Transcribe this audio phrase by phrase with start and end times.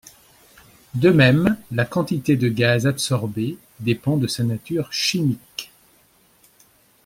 [0.95, 5.71] De même, la quantité de gaz adsorbé dépend de sa nature chimique.